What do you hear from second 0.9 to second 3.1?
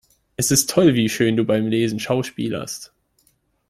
wie schön du beim Lesen schauspielerst!